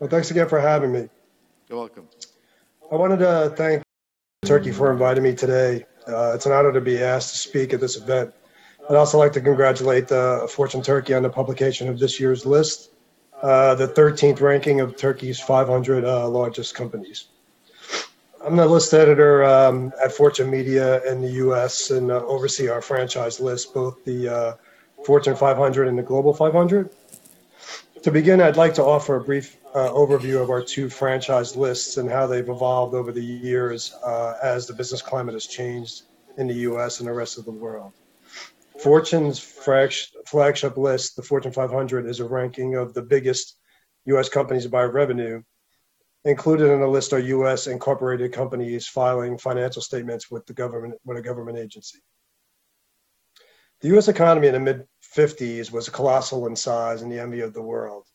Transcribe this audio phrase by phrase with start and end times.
[0.00, 1.08] Well, thanks again for having me.
[1.68, 2.08] You're welcome.
[2.90, 3.82] I wanted to thank
[4.44, 5.86] Turkey for inviting me today.
[6.06, 8.32] Uh, it's an honor to be asked to speak at this event.
[8.88, 12.90] I'd also like to congratulate uh, Fortune Turkey on the publication of this year's list,
[13.42, 17.26] uh, the 13th ranking of Turkey's 500 uh, largest companies.
[18.44, 22.80] I'm the list editor um, at Fortune Media in the US and uh, oversee our
[22.80, 24.54] franchise list, both the uh,
[25.04, 26.88] Fortune 500 and the Global 500.
[28.04, 31.96] To begin, I'd like to offer a brief uh, overview of our two franchise lists
[31.98, 36.02] and how they've evolved over the years uh, as the business climate has changed
[36.38, 37.92] in the US and the rest of the world.
[38.82, 43.56] Fortune's flagship list, the Fortune 500, is a ranking of the biggest
[44.06, 45.42] US companies by revenue.
[46.24, 51.18] Included in the list are US incorporated companies filing financial statements with the government with
[51.18, 51.98] a government agency.
[53.80, 57.54] The US economy in the mid 50s was colossal in size and the envy of
[57.54, 58.07] the world.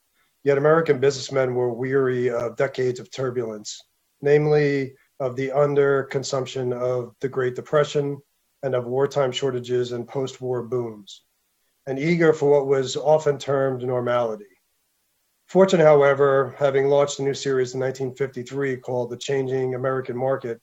[0.43, 3.81] Yet American businessmen were weary of decades of turbulence,
[4.21, 8.17] namely of the underconsumption of the Great Depression
[8.61, 11.23] and of wartime shortages and post war booms,
[11.88, 14.45] and eager for what was often termed normality.
[15.45, 20.59] Fortune, however, having launched a new series in 1953 called The Changing American Market,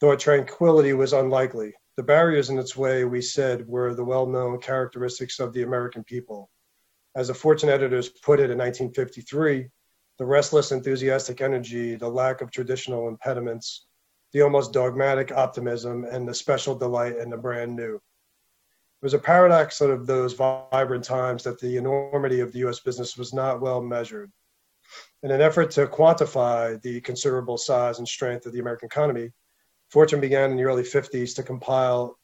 [0.00, 1.74] thought tranquility was unlikely.
[1.96, 6.02] The barriers in its way, we said, were the well known characteristics of the American
[6.02, 6.50] people
[7.16, 9.68] as the Fortune editors put it in 1953,
[10.18, 13.86] the restless, enthusiastic energy, the lack of traditional impediments,
[14.32, 17.94] the almost dogmatic optimism, and the special delight in the brand new.
[17.94, 23.16] It was a paradox of those vibrant times that the enormity of the US business
[23.16, 24.30] was not well measured.
[25.22, 29.32] In an effort to quantify the considerable size and strength of the American economy,
[29.88, 32.18] Fortune began in the early 50s to compile,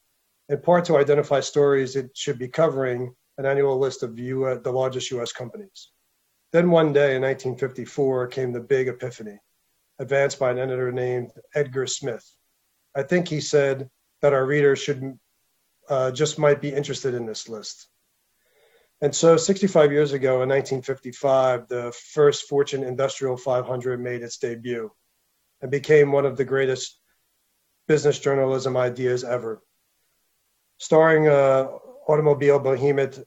[0.51, 4.73] in part to identify stories it should be covering an annual list of US, the
[4.73, 5.91] largest US companies.
[6.53, 9.39] Then one day in 1954 came the big epiphany,
[9.99, 12.29] advanced by an editor named Edgar Smith.
[12.95, 13.89] I think he said
[14.21, 15.19] that our readers should
[15.89, 17.89] uh, just might be interested in this list.
[19.01, 24.93] And so 65 years ago in 1955, the first Fortune Industrial 500 made its debut
[25.61, 27.01] and became one of the greatest
[27.89, 29.61] business journalism ideas ever.
[30.79, 31.69] Starring uh,
[32.07, 33.23] automobile behemoth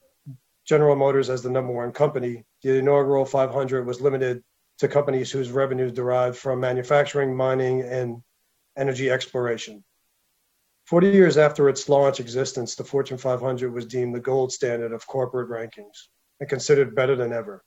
[0.65, 4.43] General Motors as the number one company, the inaugural 500 was limited
[4.79, 8.21] to companies whose revenues derived from manufacturing, mining, and
[8.77, 9.83] energy exploration.
[10.87, 15.07] 40 years after its launch existence, the Fortune 500 was deemed the gold standard of
[15.07, 16.07] corporate rankings
[16.39, 17.63] and considered better than ever.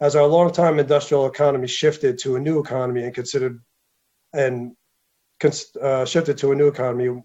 [0.00, 3.60] As our longtime industrial economy shifted to a new economy and considered
[4.32, 4.74] and
[5.80, 7.22] uh, shifted to a new economy,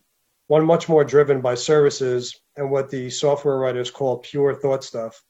[0.47, 5.21] one much more driven by services and what the software writers call pure thought stuff,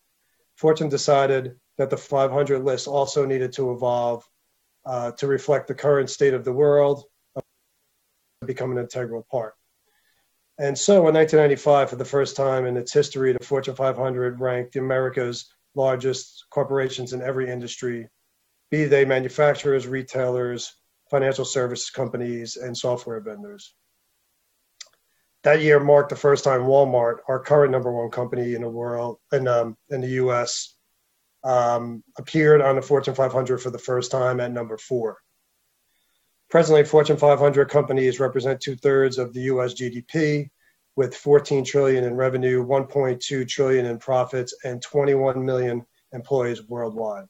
[0.56, 4.28] Fortune decided that the 500 list also needed to evolve
[4.86, 7.03] uh, to reflect the current state of the world,
[8.46, 9.53] become an integral part.
[10.58, 14.76] And so in 1995, for the first time in its history, the Fortune 500 ranked
[14.76, 18.08] America's largest corporations in every industry,
[18.72, 20.76] be they manufacturers, retailers,
[21.09, 23.74] financial services companies, and software vendors
[25.45, 29.19] that year marked the first time Walmart, our current number one company in the world,
[29.31, 30.73] in um, in the U.S.,
[31.44, 35.19] um, appeared on the Fortune 500 for the first time at number four.
[36.50, 39.75] Presently, Fortune 500 companies represent two thirds of the U.S.
[39.75, 40.50] GDP,
[40.95, 47.25] with 14 trillion in revenue, 1.2 trillion in profits, and 21 million employees worldwide.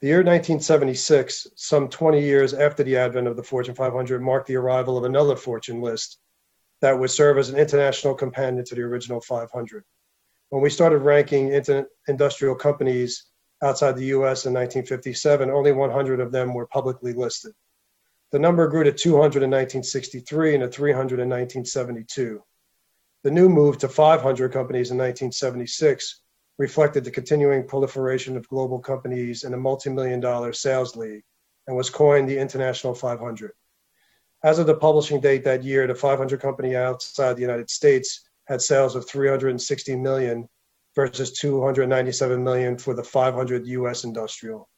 [0.00, 4.56] The year 1976, some 20 years after the advent of the Fortune 500, marked the
[4.56, 6.18] arrival of another Fortune list
[6.80, 9.84] that would serve as an international companion to the original 500.
[10.48, 11.52] When we started ranking
[12.08, 13.26] industrial companies
[13.62, 17.52] outside the US in 1957, only 100 of them were publicly listed.
[18.32, 22.42] The number grew to 200 in 1963 and to 300 in 1972.
[23.22, 26.22] The new move to 500 companies in 1976
[26.58, 31.22] reflected the continuing proliferation of global companies in a multi-million dollar sales league
[31.66, 33.52] and was coined the International 500.
[34.42, 38.62] As of the publishing date that year, the 500 company outside the United States had
[38.62, 40.48] sales of 360 million
[40.94, 44.68] versus 297 million for the 500 US industrial.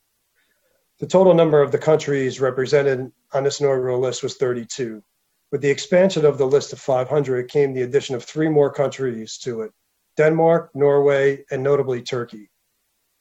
[0.98, 5.02] The total number of the countries represented on this inaugural list was 32.
[5.50, 9.38] With the expansion of the list of 500 came the addition of three more countries
[9.38, 9.72] to it
[10.16, 12.50] Denmark, Norway, and notably Turkey.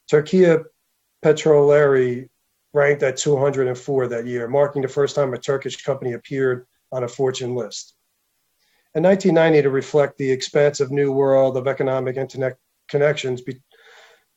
[0.10, 0.64] Türkiye
[1.24, 2.30] Petrolleri
[2.74, 7.08] ranked at 204 that year, marking the first time a Turkish company appeared on a
[7.08, 7.96] Fortune list.
[8.96, 12.58] In 1990, to reflect the expansive new world of economic internet
[12.90, 13.62] connections be-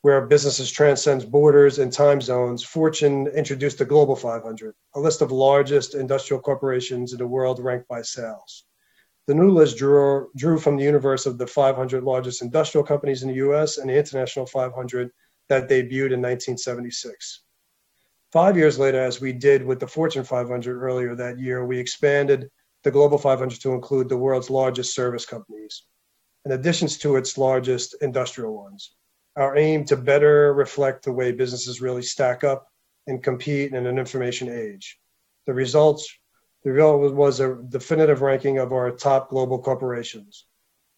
[0.02, 5.32] where businesses transcend borders and time zones, Fortune introduced the Global 500, a list of
[5.32, 8.64] largest industrial corporations in the world ranked by sales.
[9.26, 13.28] The new list drew, drew from the universe of the 500 largest industrial companies in
[13.28, 15.10] the US and the International 500
[15.48, 17.42] that debuted in 1976.
[18.34, 22.50] Five years later, as we did with the Fortune 500 earlier that year, we expanded
[22.82, 25.84] the Global 500 to include the world's largest service companies,
[26.44, 28.96] in addition to its largest industrial ones.
[29.36, 32.66] Our aim to better reflect the way businesses really stack up
[33.06, 34.98] and compete in an information age.
[35.46, 36.04] The results
[36.64, 40.44] the result was a definitive ranking of our top global corporations.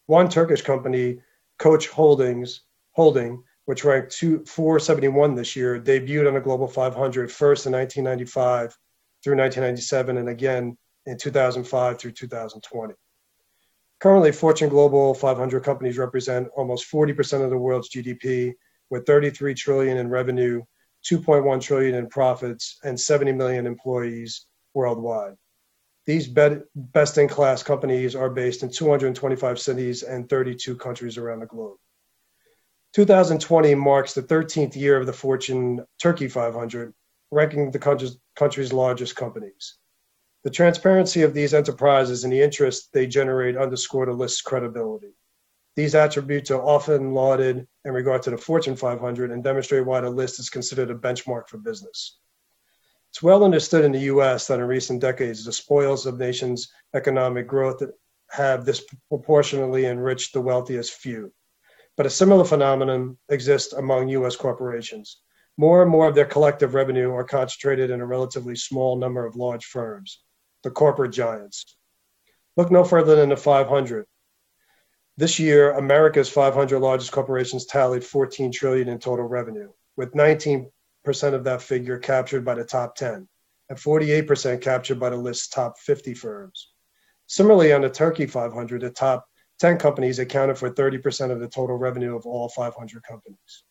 [0.06, 1.18] One Turkish company,
[1.58, 2.62] Koç Holdings,
[2.92, 8.76] Holding, which ranked two, 471 this year, debuted on the Global 500 first in 1995
[9.22, 12.94] through 1997 and again in 2005 through 2020.
[13.98, 18.54] Currently, Fortune Global 500 companies represent almost 40% of the world's GDP,
[18.90, 20.62] with 33 trillion in revenue,
[21.10, 25.34] 2.1 trillion in profits, and 70 million employees worldwide.
[26.04, 31.46] These best in class companies are based in 225 cities and 32 countries around the
[31.46, 31.78] globe.
[32.96, 36.94] 2020 marks the 13th year of the Fortune Turkey 500,
[37.30, 39.76] ranking the country's, country's largest companies.
[40.44, 45.12] The transparency of these enterprises and the interest they generate underscore the list's credibility.
[45.74, 50.08] These attributes are often lauded in regard to the Fortune 500 and demonstrate why the
[50.08, 52.16] list is considered a benchmark for business.
[53.10, 57.46] It's well understood in the US that in recent decades, the spoils of nations' economic
[57.46, 57.82] growth
[58.30, 61.30] have disproportionately enriched the wealthiest few.
[61.96, 65.20] But a similar phenomenon exists among US corporations.
[65.56, 69.36] More and more of their collective revenue are concentrated in a relatively small number of
[69.36, 70.22] large firms,
[70.62, 71.76] the corporate giants.
[72.56, 74.06] Look no further than the 500.
[75.16, 80.66] This year, America's 500 largest corporations tallied 14 trillion in total revenue, with 19%
[81.06, 83.26] of that figure captured by the top 10,
[83.70, 86.72] and 48% captured by the list's top 50 firms.
[87.28, 89.26] Similarly, on the Turkey 500, the top
[89.58, 93.64] 10 companies accounted for 30% of the total revenue of all 500 companies.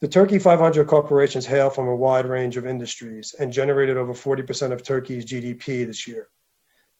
[0.00, 4.72] The Turkey 500 corporations hail from a wide range of industries and generated over 40%
[4.72, 6.28] of Turkey's GDP this year.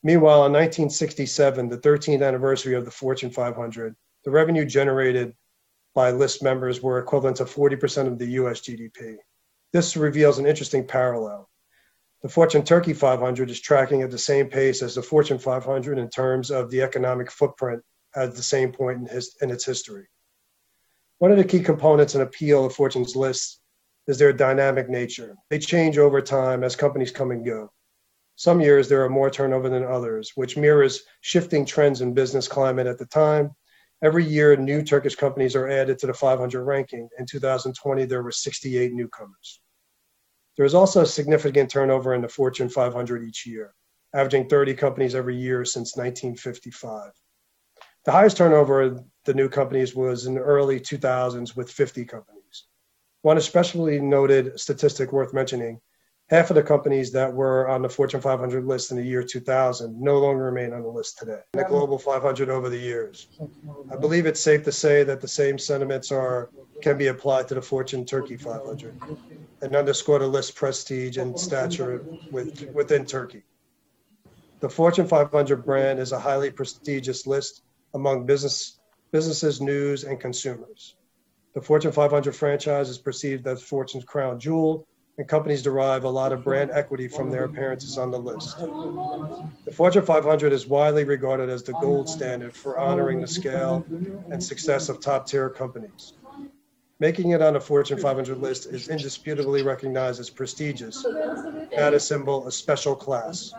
[0.02, 3.94] Meanwhile, in 1967, the 13th anniversary of the Fortune 500,
[4.24, 5.34] the revenue generated
[5.94, 9.16] by list members were equivalent to 40% of the US GDP.
[9.72, 11.48] This reveals an interesting parallel.
[12.26, 16.10] The Fortune Turkey 500 is tracking at the same pace as the Fortune 500 in
[16.10, 17.84] terms of the economic footprint
[18.16, 20.08] at the same point in, his, in its history.
[21.18, 23.60] One of the key components and appeal of Fortune's list
[24.08, 25.36] is their dynamic nature.
[25.50, 27.70] They change over time as companies come and go.
[28.34, 32.88] Some years there are more turnover than others, which mirrors shifting trends in business climate
[32.88, 33.52] at the time
[34.02, 37.08] Every year, new Turkish companies are added to the 500 ranking.
[37.18, 39.60] In 2020, there were 68 newcomers.
[40.56, 43.74] There is also a significant turnover in the Fortune 500 each year,
[44.14, 47.12] averaging 30 companies every year since 1955.
[48.04, 52.64] The highest turnover of the new companies was in the early 2000s with 50 companies.
[53.22, 55.80] One especially noted statistic worth mentioning
[56.28, 60.00] half of the companies that were on the Fortune 500 list in the year 2000
[60.00, 61.40] no longer remain on the list today.
[61.52, 63.28] The Global 500 over the years.
[63.92, 66.50] I believe it's safe to say that the same sentiments are
[66.82, 69.00] can be applied to the Fortune Turkey 500
[69.62, 73.44] and underscore the list prestige and stature with, within Turkey.
[74.60, 77.62] The Fortune 500 brand is a highly prestigious list
[77.94, 78.78] among business
[79.12, 80.96] businesses, news, and consumers.
[81.54, 84.86] The Fortune 500 franchise is perceived as Fortune's crown jewel
[85.18, 88.58] and companies derive a lot of brand equity from their appearances on the list.
[88.58, 93.86] The Fortune 500 is widely regarded as the gold standard for honoring the scale
[94.30, 96.12] and success of top tier companies.
[96.98, 102.46] Making it on the Fortune 500 list is indisputably recognized as prestigious, and a symbol,
[102.46, 103.52] a special class.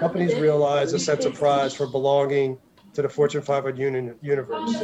[0.00, 2.58] Companies realize a sense of pride for belonging
[2.94, 4.76] to the Fortune 500 universe.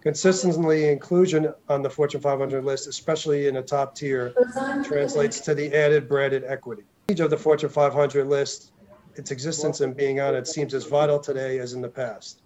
[0.00, 4.34] Consistently, inclusion on the Fortune 500 list, especially in the top tier,
[4.82, 6.82] translates to the added branded equity.
[7.08, 8.72] Each of the Fortune 500 list,
[9.14, 12.42] its existence and being on it seems as vital today as in the past.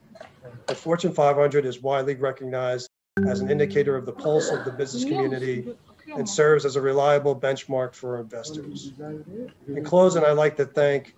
[0.66, 2.88] The Fortune 500 is widely recognized
[3.26, 5.74] as an indicator of the pulse of the business community
[6.08, 8.92] and serves as a reliable benchmark for investors.
[9.68, 11.14] In closing, I'd like to thank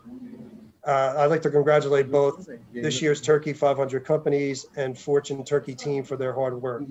[0.88, 2.49] uh, I'd like to congratulate both
[2.80, 6.88] this year's Turkey 500 companies and Fortune Turkey team for their hard work.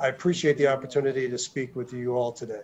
[0.00, 2.62] I appreciate the opportunity to speak with you all today.